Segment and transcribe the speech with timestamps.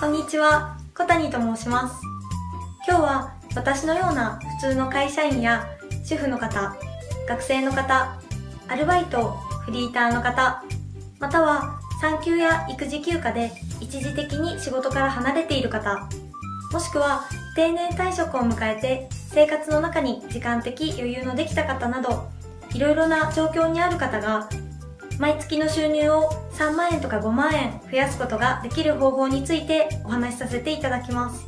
[0.00, 1.96] こんにちは、小谷と申します。
[2.86, 5.66] 今日は私のような普通の会社員や
[6.04, 6.76] 主婦の方、
[7.26, 8.16] 学生の方、
[8.68, 9.32] アルバイト、
[9.64, 10.62] フリーターの方、
[11.18, 13.50] または産休や育児休暇で
[13.80, 16.08] 一時的に仕事から離れている方、
[16.72, 17.24] もしくは
[17.56, 22.28] 定年退職を迎えて生活の中に時間的余裕のできた方など、
[22.72, 24.48] いろいろな状況にある方が
[25.18, 31.46] 毎月の収入を3万円とか5万円増やすことができる方法についてお話しさせていただきます。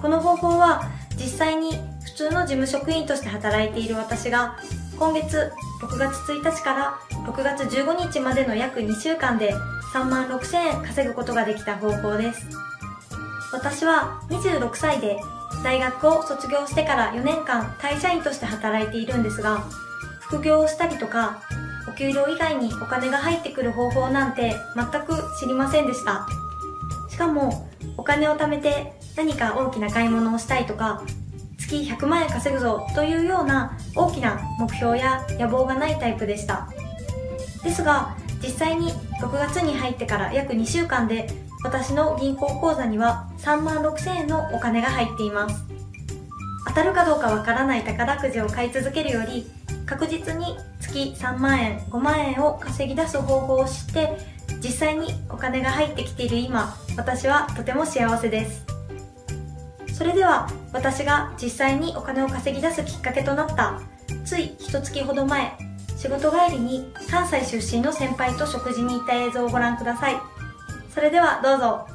[0.00, 1.72] この方法は実際に
[2.04, 4.56] 普通の事務職員として働いている私が
[4.96, 5.52] 今月
[5.82, 9.52] 6月1日から6月15日までの約2週間で
[9.92, 12.46] 3万6000円稼ぐことができた方法です。
[13.52, 15.18] 私は26歳で
[15.64, 19.64] 大学を卒業してから4年間会社員として働いているんですが、
[20.20, 21.42] 副業をしたりとか
[21.98, 26.28] 給料以外にお金が入ってくる方法なんて全く知りませんでした。
[27.10, 31.02] しかも、お金を貯めて何か大きな買い物をしたいとか、
[31.58, 36.68] 月100万円稼ぐぞというような大きな目標や野望がないタイプでした。
[37.64, 41.28] ですが、実際に6月に入ってから約2週間で
[41.64, 45.64] 私の銀行口座には3万6千円のお金が入っています。
[46.68, 49.50] 当たるかどうかわからない宝くじを買い続けるより
[49.88, 54.18] 確実に月3万円5万円を稼ぎ出す方法を知って
[54.62, 58.66] 実際にお金が入ってきている今私はとても幸せです。
[59.94, 63.80] それでは私が実際にお金を稼ぎ出すきっかけとなった
[64.24, 65.58] つい一月ほど前
[65.96, 70.16] 仕事帰りに関西出身の先輩と食事に行った映像をご覧ください。
[70.94, 71.88] それではどうぞ。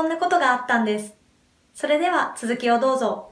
[0.00, 1.14] こんなことがあったんです。
[1.74, 3.29] それでは続きをどうぞ。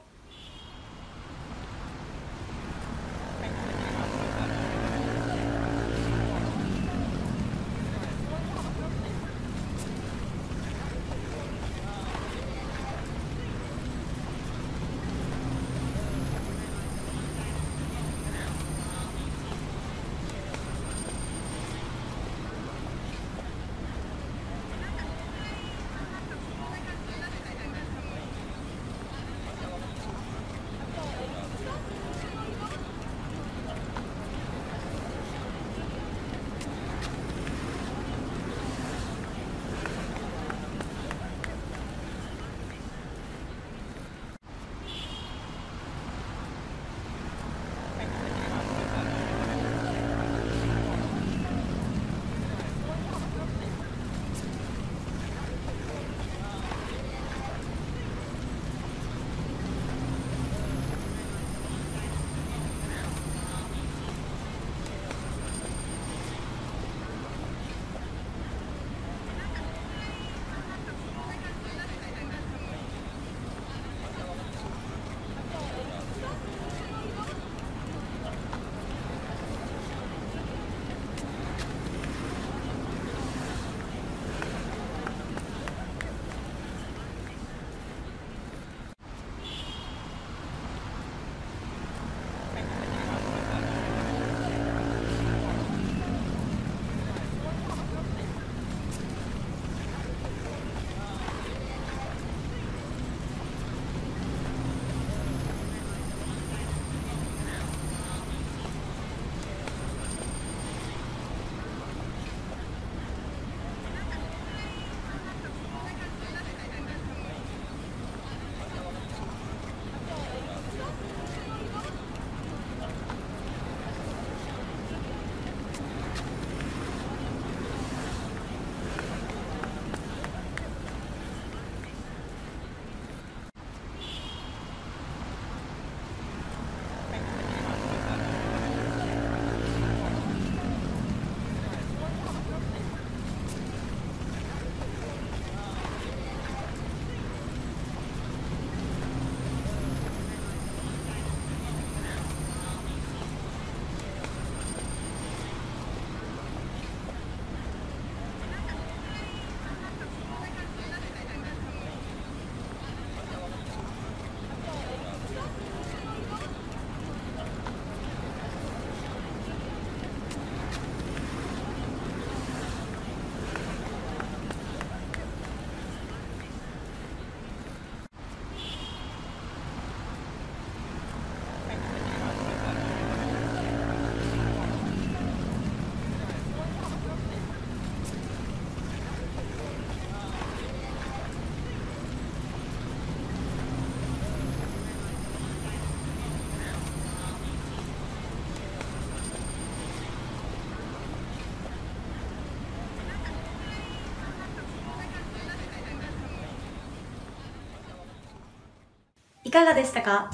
[209.49, 210.29] いかがでしたか？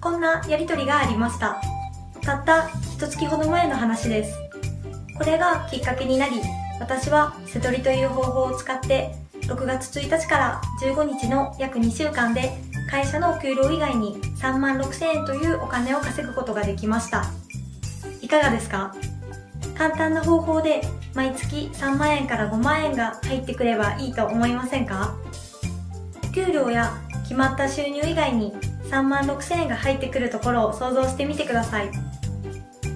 [0.00, 1.60] こんなやりとりがありました。
[2.22, 4.34] たった一月ほど前の話です。
[5.18, 6.40] これがきっかけになり、
[6.80, 12.52] 私は瀬取りという方法を使って6月1日から15日の約2週間で
[12.90, 17.26] 会社のお給料以外に3万6千円というお金を稼ぐことができました。
[18.22, 18.94] いかがですか？
[19.76, 20.80] 簡単な方法で
[21.14, 25.14] 毎月3万円から5万円が入ってくればいいと思いませんか？
[26.34, 26.90] 給料や
[27.30, 28.52] 決まった収入以外に
[28.90, 31.88] 3万6千円が入ってくるところを想像してみてください。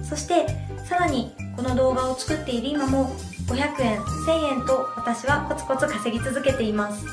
[0.03, 0.45] そして
[0.83, 3.15] さらにこの動画を作っている今も
[3.47, 7.05] 500円、1000円と私はコツコツ稼ぎ続けています。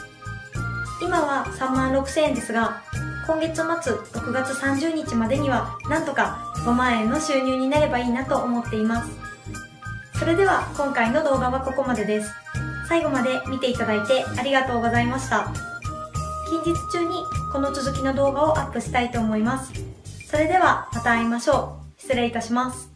[1.00, 2.82] 今は3万6000円ですが、
[3.28, 9.12] 今月末6月30日までにはなんとか5万円の収入になればいいなと思っています。
[10.18, 12.32] それでは今回の動画はここまでです。
[12.88, 15.71] 最後まで見ていただいてありがとうございました。
[16.52, 19.72] 近日中にこの続きの動画をアップしたいと思います。
[20.30, 21.98] それではまた会いましょう。
[21.98, 22.91] 失礼いたします。